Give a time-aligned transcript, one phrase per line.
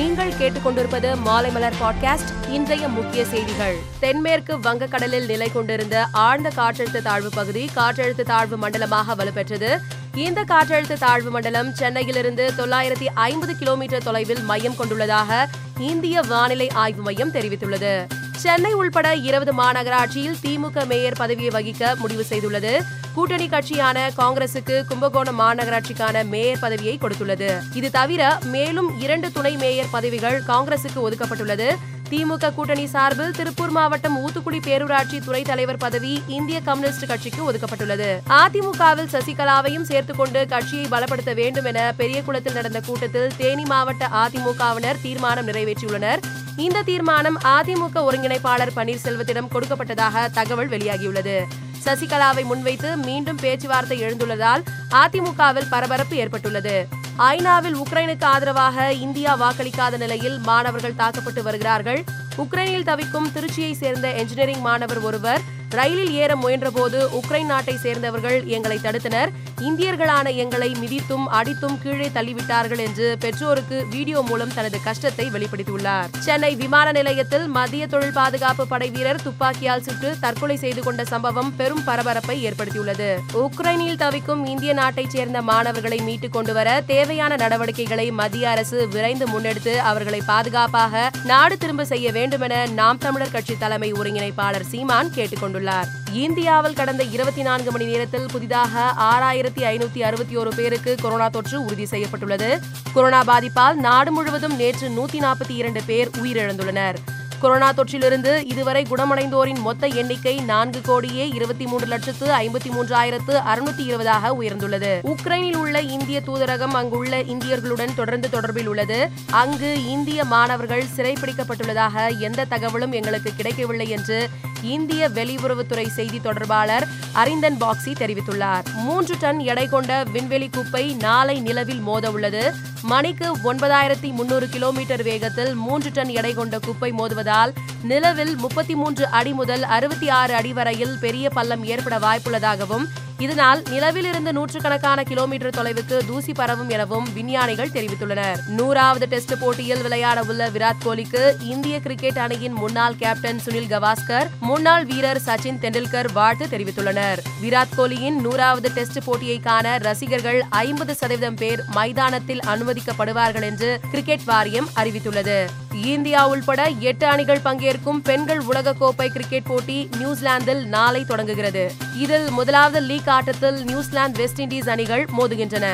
[0.00, 3.76] நீங்கள் கேட்டுக்கொண்டிருப்பது மாலைமலர் பாட்காஸ்ட் இன்றைய முக்கிய செய்திகள்.
[3.98, 9.78] தென்மேற்கு வங்கக்கடலில் நிலை கொண்டிருந்த ஆழ்ந்த காற்றழுத்த தாழ்வு பகுதி காற்றழுத்த தாழ்வு மண்டலமாக வலுப்பெற்றது.
[10.14, 15.46] இந்த காற்றழுத்த தாழ்வு மண்டலம் சென்னையிலிருந்து தொள்ளாயிரத்தி ஐம்பது கிலோமீட்டர் தொலைவில் மையம் கொண்டுள்ளதாக
[15.78, 18.06] இந்திய வானிலை ஆய்வு மையம் தெரிவித்துள்ளது.
[18.42, 22.72] சென்னை உள்பட இருபது மாநகராட்சியில் திமுக மேயர் பதவியை வகிக்க முடிவு செய்துள்ளது.
[23.14, 27.48] கூட்டணி கட்சியான காங்கிரசுக்கு கும்பகோணம் மாநகராட்சிக்கான மேயர் பதவியை கொடுத்துள்ளது.
[27.74, 31.68] இது தவிர மேலும் இரண்டு துணை மேயர் பதவிகள் காங்கிரசுக்கு ஒதுக்கப்பட்டுள்ளது.
[32.10, 38.08] திமுக கூட்டணி சார்பில் திருப்பூர் மாவட்டம் ஊத்துக்குடி பேரூராட்சி துறை தலைவர் பதவி இந்திய கம்யூனிஸ்ட் கட்சிக்கு ஒதுக்கப்பட்டுள்ளது.
[38.40, 46.22] அதிமுகவில் சசிகலாவையும் சேர்த்துக்கொண்டு கட்சியை பலப்படுத்த வேண்டும் என பெரியகுளத்தில் நடந்த கூட்டத்தில் தேனி மாவட்ட அதிமுகவினர் தீர்மானம் நிறைவேற்றியுள்ளனர்.
[46.64, 51.36] இந்த தீர்மானம் அதிமுக ஒருங்கிணைப்பாளர் பன்னீர்செல்வத்திடம் கொடுக்கப்பட்டதாக தகவல் வெளியாகியுள்ளது.
[51.84, 54.62] சசிகலாவை முன்வைத்து மீண்டும் பேச்சுவார்த்தை எழுந்துள்ளதால்
[55.02, 56.74] அதிமுகவில் பரபரப்பு ஏற்பட்டுள்ளது.
[57.18, 62.04] ஐநாவில் உக்ரைனுக்கு ஆதரவாக இந்தியா வாக்களிக்காத நிலையில் மாணவர்கள் தாக்கப்பட்டு வருகிறார்கள்.
[62.36, 69.30] உக்ரைனில் தவிக்கும் திருச்சியை சேர்ந்த என்ஜினியரிங் மாணவர் ஒருவர் ரயிலில் ஏற முயன்றபோது உக்ரைன் நாட்டை சேர்ந்தவர்கள் எங்களை தடுத்தனர்.
[69.60, 76.06] இந்தியர்களான எங்களை மிதித்தும் அடித்தும் கீழே தள்ளிவிட்டார்கள் என்று பெற்றோருக்கு வீடியோ மூலம் தனது கஷ்டத்தை வெளிப்படுத்தியுள்ளார்.
[76.18, 81.84] சென்னை விமான நிலையத்தில் மத்திய தொழில் பாதுகாப்பு படை வீரர் துப்பாக்கியால் சுட்டு தற்கொலை செய்து கொண்ட சம்பவம் பெரும்
[81.84, 83.16] பரபரப்பை ஏற்படுத்தியுள்ளது.
[83.34, 90.22] உக்ரைனில் தவிக்கும் இந்திய நாட்டைச் சேர்ந்த மாணவர்களை மீட்டுக் கொண்டுவர தேவையான நடவடிக்கைகளை மத்திய அரசு விரைந்து முன்னெடுத்து அவர்களை
[90.26, 97.02] பாதுகாப்பாக நாடு திரும்ப செய்ய வேண்டுமென நாம் தமிழர் கட்சி தலைமை ஒருங்கிணைப்பாளர் சீமான் கேட்டுக் கொண்டுள்ளார் இந்தியாவில் கடந்த
[97.02, 102.60] இருபத்தி நான்கு மணி நேரத்தில் புதிதாக ஆறாயிரத்தி ஐநூத்தி அறுபத்தி ஒரு பேருக்கு கொரோனா தொற்று உறுதி செய்யப்பட்டுள்ளது.
[102.92, 106.94] கொரோனா பாதிப்பால் நாடு முழுவதும் நேற்று நூத்தி நாற்பத்தி இரண்டு பேர் உயிரிழந்துள்ளனர்.
[107.40, 114.32] கொரோனா தொற்றிலிருந்து இதுவரை குணமடைந்தோரின் மொத்த எண்ணிக்கை நான்கு கோடியே இருபத்தி மூன்று லட்சத்து ஐம்பத்தி மூன்றாயிரத்து அறுநூத்தி இருபதாக
[114.42, 115.14] உயர்ந்துள்ளது.
[115.14, 119.10] உக்ரைனில் உள்ள இந்திய தூதரகம் அங்குள்ள இந்தியர்களுடன் தொடர்ந்து தொடர்பில் உள்ளது.
[119.30, 124.28] அங்கு இந்திய மாணவர்கள் சிறைப்பிடிக்கப்பட்டுள்ளதாக எந்த தகவலும் எங்களுக்கு கிடைக்கவில்லை என்று
[124.62, 128.62] இந்திய வெளியுறவுத்துறை செய்தி தொடர்பாளர் அரிந்தன் பாக்ஸி தெரிவித்துள்ளார்.
[128.74, 132.54] மூன்று டன் எடை கொண்ட விண்வெளி குப்பை நாளை நிலவில் மோத உள்ளது.
[132.82, 137.52] மணிக்கு ஒன்பதாயிரத்தி முன்னூறு கிலோமீட்டர் வேகத்தில் மூன்று டன் எடை கொண்ட குப்பை மோதுவதால்
[137.82, 142.86] நிலவில் முப்பத்தி மூன்று அடி முதல் அறுபத்தி ஆறு அடி வரையில் பெரிய பள்ளம் ஏற்பட வாய்ப்புள்ளதாகவும்
[143.20, 148.38] இதனால் நிலவில் இருந்து நூற்றுக்கணக்கான கிலோமீட்டர் தொலைவுக்கு தூசி பரவும் எனவும் விஞ்ஞானிகள் தெரிவித்துள்ளனர்.
[148.46, 154.84] நூறாவது டெஸ்ட் போட்டியில் விளையாட உள்ள விராட் கோலிக்கு இந்திய கிரிக்கெட் அணியின் முன்னாள் கேப்டன் சுனில் கவாஸ்கர் முன்னாள்
[154.84, 157.20] வீரர் சச்சின் தெண்டுல்கர் வாழ்த்து தெரிவித்துள்ளனர்.
[157.42, 164.70] விராட் கோலியின் நூறாவது டெஸ்ட் போட்டியை காண ரசிகர்கள் ஐம்பது சதவீதம் பேர் மைதானத்தில் அனுமதிக்கப்படுவார்கள் என்று கிரிக்கெட் வாரியம்
[164.76, 165.38] அறிவித்துள்ளது.
[165.84, 171.72] இந்தியா உள்பட எட்டு அணிகள் பங்கேற்கும் பெண்கள் உலகக்கோப்பை கிரிக்கெட் போட்டி நியூசிலாந்தில் நாளை தொடங்குகிறது.
[171.96, 175.66] இதில் முதலாவது லீக் ஆட்டத்தில் நியூசிலாந்து வெஸ்ட் இண்டீஸ் அணிகள் மோதுகின்றன.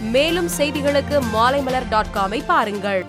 [0.00, 3.06] மேலும் செய்திகளுக்கு மாலைமலர் டாட் காமை பாருங்கள்.